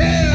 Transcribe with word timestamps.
tell. 0.00 0.29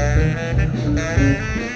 Thank 0.00 1.60
you. 1.60 1.69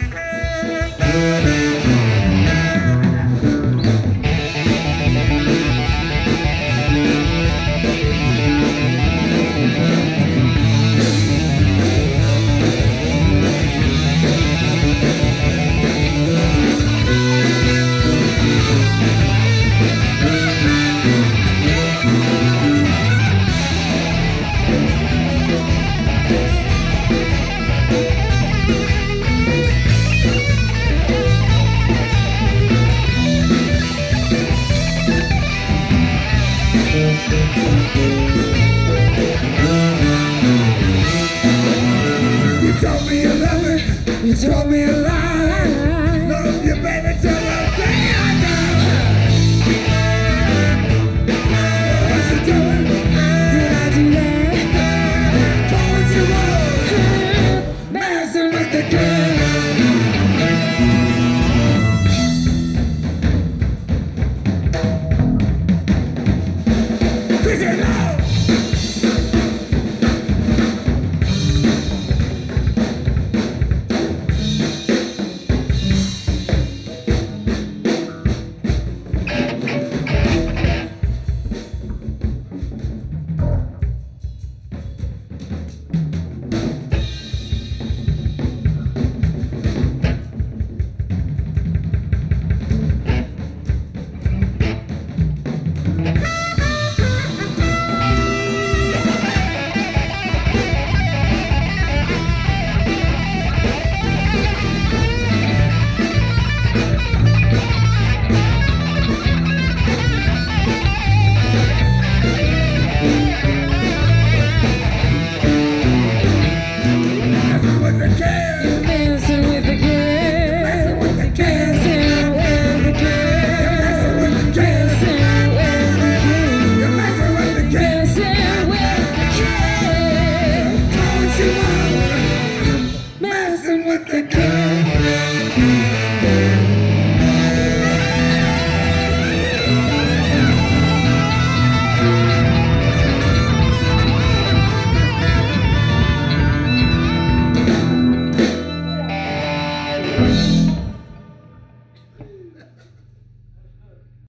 You 37.52 38.23